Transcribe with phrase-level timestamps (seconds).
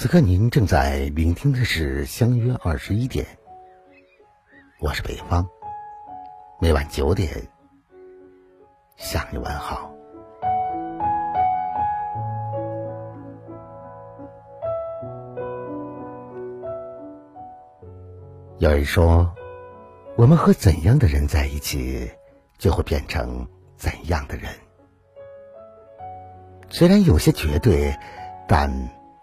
[0.00, 3.26] 此刻您正在聆听的是《相约二十一点》，
[4.78, 5.44] 我是北方，
[6.60, 7.28] 每晚九点
[8.94, 9.92] 向你问好。
[18.58, 19.28] 有人说，
[20.16, 22.08] 我们和怎样的人在一起，
[22.56, 23.44] 就会变成
[23.76, 24.48] 怎样的人。
[26.70, 27.92] 虽然有些绝对，
[28.46, 28.70] 但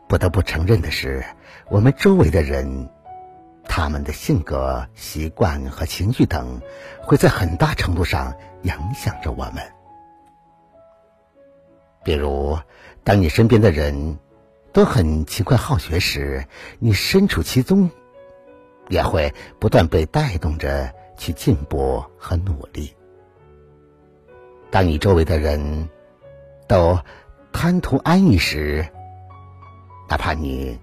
[0.08, 1.24] 不得不承认的是，
[1.70, 2.90] 我们周围的人，
[3.68, 6.62] 他们的性格、习惯和情绪等，
[7.02, 9.56] 会在很大程度上影响着我们。
[12.04, 12.58] 比如，
[13.04, 14.20] 当你身边的人
[14.72, 16.46] 都很勤快好学时，
[16.78, 17.90] 你身处其中，
[18.90, 22.96] 也会不断被带动着去进步和努力。
[24.70, 25.90] 当你周围的人
[26.68, 27.00] 都
[27.52, 28.88] 贪图安逸时，
[30.16, 30.80] 哪怕你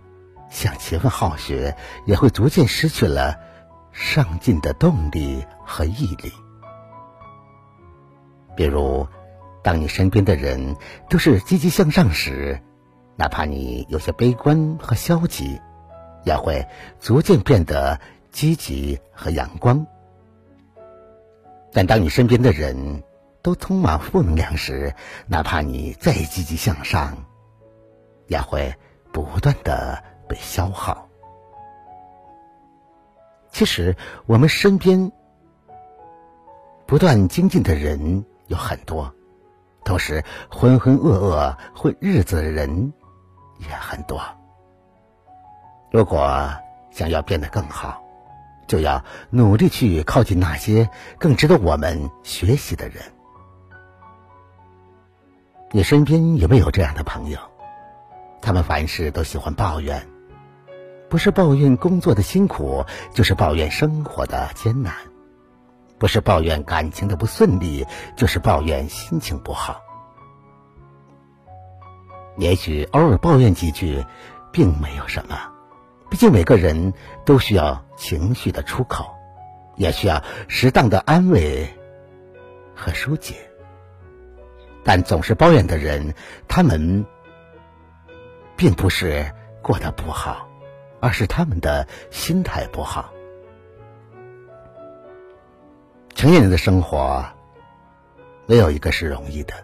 [0.50, 3.34] 想勤奋好学，也会逐渐失去了
[3.90, 6.30] 上进的动力和毅力。
[8.54, 9.08] 比如，
[9.64, 10.76] 当你身边的人
[11.08, 12.60] 都是积极向上时，
[13.16, 15.58] 哪怕你有些悲观和消极，
[16.26, 16.68] 也会
[17.00, 17.98] 逐渐变得
[18.30, 19.86] 积极和阳光。
[21.72, 23.02] 但当你身边的人，
[23.40, 24.94] 都充满负能量时，
[25.26, 27.24] 哪怕你再积极向上，
[28.26, 28.74] 也会
[29.12, 31.08] 不断的被消耗。
[33.50, 33.94] 其实，
[34.26, 35.12] 我们身边
[36.86, 39.12] 不断精进的人有很多，
[39.84, 42.92] 同时浑浑噩噩混日子的人
[43.58, 44.20] 也很多。
[45.90, 46.50] 如果
[46.90, 48.02] 想要变得更好，
[48.66, 53.02] 就要努力去靠近那些更值得我们学习的人。
[55.70, 57.38] 你身边有没有这样的朋友？
[58.42, 60.06] 他们凡事都喜欢抱怨，
[61.08, 64.92] 不是抱怨工作的辛苦，就是抱怨生活的艰难；
[65.96, 67.86] 不是抱怨感情的不顺利，
[68.16, 69.80] 就是抱怨心情不好。
[72.36, 74.04] 也许偶尔抱怨几句，
[74.50, 75.38] 并没有什么，
[76.10, 76.92] 毕竟每个人
[77.24, 79.06] 都需要情绪的出口，
[79.76, 81.68] 也需要适当的安慰
[82.74, 83.36] 和疏解。
[84.82, 86.14] 但总是抱怨的人，
[86.48, 87.06] 他们
[88.62, 89.28] 并不是
[89.60, 90.48] 过得不好，
[91.00, 93.12] 而是他们的心态不好。
[96.14, 97.26] 成年人的生活，
[98.46, 99.54] 没有一个是容易的。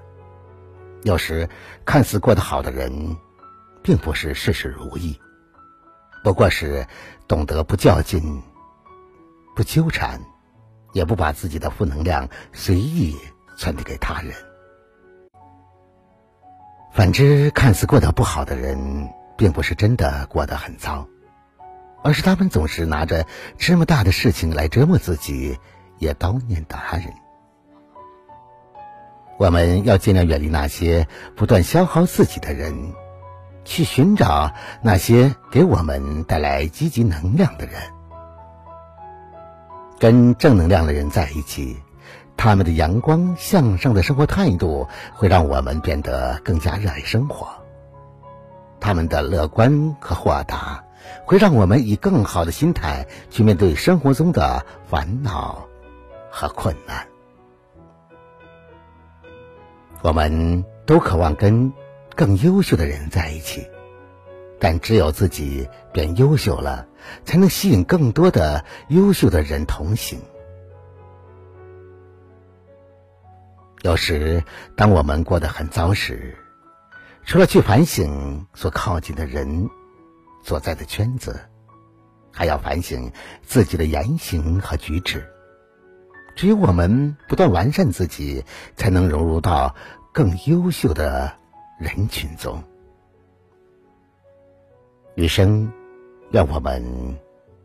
[1.04, 1.48] 有时
[1.84, 3.16] 看似过得好的人，
[3.84, 5.16] 并不是事事如意，
[6.25, 6.84] 不过是
[7.28, 8.42] 懂得不较劲、
[9.54, 10.20] 不纠缠，
[10.92, 13.16] 也不把自己的负能量随意
[13.56, 14.34] 传递给他人。
[16.91, 21.06] 反之，看似过得不好的人，并不是真的过得很糟，
[22.03, 23.25] 而是他们总是拿着
[23.56, 25.59] 这么大的事情来折磨自己，
[25.99, 27.12] 也叨念他人。
[29.38, 31.06] 我们要尽量远离那些
[31.37, 32.93] 不断消耗自己的人，
[33.65, 37.81] 去寻找那些给我们带来积极能量的人。
[40.00, 41.76] 跟正能量的人在一起。
[42.38, 47.49] 他们的阳光向上的生活态度会让我们变得更加热爱生活，
[48.78, 50.84] 他们的乐观和豁达
[51.25, 55.67] 会让我们以更好的心态去面对生活中的烦恼
[56.31, 57.08] 和困难。
[60.00, 61.73] 我们都渴望跟
[62.14, 63.67] 更优秀的人在一起，
[64.61, 66.87] 但只有自己变优秀了，
[67.25, 70.20] 才能吸引更多的优秀的人同行。
[73.82, 74.42] 有时，
[74.75, 76.36] 当我们过得很糟时，
[77.25, 79.70] 除了去反省所靠近的人
[80.42, 81.38] 所在的圈子，
[82.32, 85.25] 还要反省自己的言行和举止。
[86.34, 88.44] 只有我们不断完善自己，
[88.76, 89.75] 才能融入到
[90.12, 91.32] 更优秀的
[91.78, 92.62] 人群中。
[95.14, 95.72] 余生，
[96.30, 96.84] 愿我们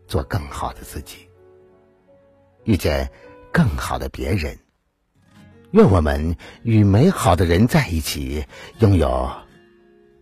[0.08, 1.28] 做更好的自己，
[2.66, 3.10] 遇见
[3.52, 4.58] 更好的别人。
[5.74, 8.46] 愿我们与美好的人在一起，
[8.78, 9.28] 拥有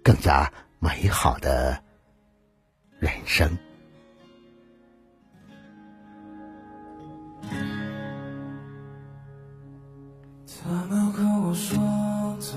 [0.01, 0.49] 更加
[0.79, 1.77] 美好的
[2.99, 3.57] 人生。
[10.63, 11.77] 他们和我说
[12.39, 12.55] 的，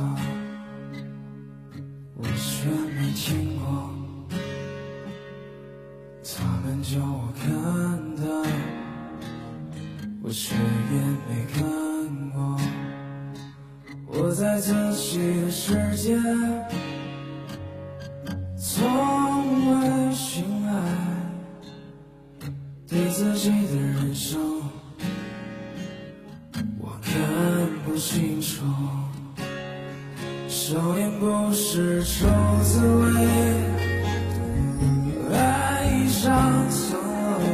[2.15, 3.91] 我却没听过；
[6.23, 8.49] 他们叫我看的，
[10.23, 11.84] 我却也没看。
[14.35, 16.19] 在自己的世界，
[18.59, 18.85] 从
[19.71, 20.75] 未醒来，
[22.89, 24.41] 对自己的人生。
[26.81, 27.13] 我看
[27.87, 28.65] 不清楚，
[30.49, 32.27] 少年不是愁
[32.65, 33.05] 滋味，
[35.33, 36.99] 爱上层
[37.39, 37.45] 楼，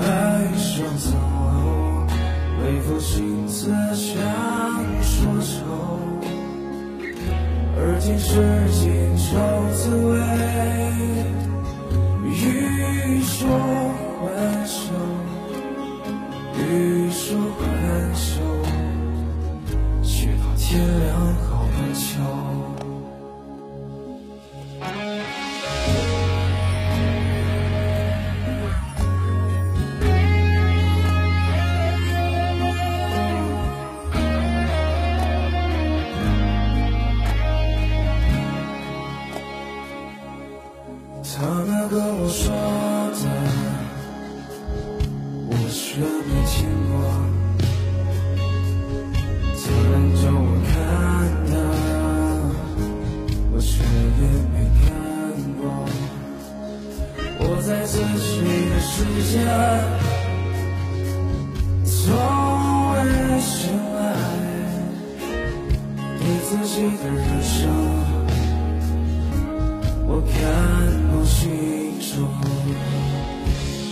[0.00, 1.12] 爱上层，
[2.88, 4.16] 为赋新词强
[5.02, 5.56] 说愁，
[7.76, 8.32] 而今是
[8.72, 9.28] 今愁
[9.74, 10.16] 滋味，
[12.30, 13.46] 欲说
[14.24, 14.26] 还
[14.66, 14.80] 休。
[16.56, 17.62] 欲说还
[18.14, 18.40] 休，
[20.02, 21.06] 直到天亮
[21.44, 22.08] 好个秋。
[66.78, 67.58] 对自己的人生，
[70.06, 70.30] 我看
[71.10, 72.06] 不清楚。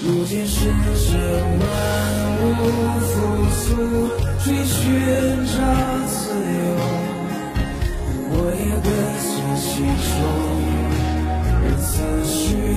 [0.05, 1.19] 如今世间
[1.59, 1.65] 万
[2.39, 2.45] 物
[3.03, 3.11] 复
[3.51, 3.67] 苏，
[4.45, 4.79] 追寻
[5.47, 5.55] 着
[6.07, 6.65] 自由，
[8.31, 9.29] 我也跟随
[9.59, 9.67] 其
[10.15, 10.17] 中，
[11.65, 11.91] 任思
[12.25, 12.35] 绪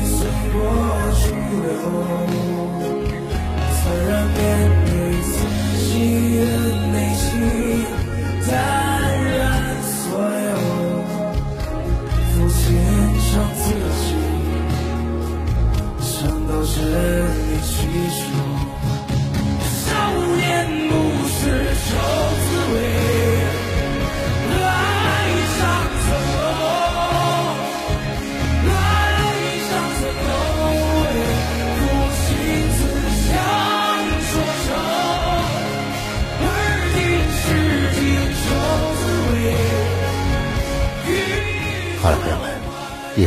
[0.09, 0.17] 随
[0.51, 0.57] 波
[1.21, 1.21] 逐
[1.61, 1.69] 流，
[3.77, 4.37] 坦然面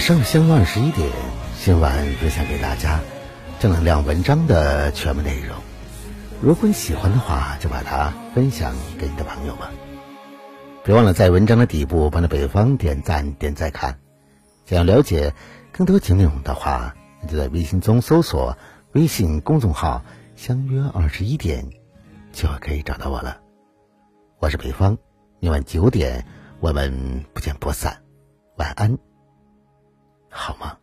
[0.03, 1.09] 上相望十一点，
[1.61, 3.01] 今晚分享给大家。
[3.61, 5.57] 正能量文章的全部内容，
[6.41, 9.69] 如果你喜欢的话，就把它分享给你的朋友们。
[10.83, 14.01] 别忘了在文章的底部帮着北方点赞、点赞看。
[14.67, 15.35] 想要了解
[15.71, 18.59] 更多节内容的话，你就在微信中搜索
[18.95, 20.03] 微信公众号
[20.35, 21.65] “相约二十一点”，
[22.35, 23.39] 就可以找到我了。
[24.41, 24.99] 我是北方，
[25.39, 26.27] 明晚九点
[26.59, 28.03] 我们不见不散。
[28.57, 28.99] 晚安，
[30.33, 30.77] 好吗？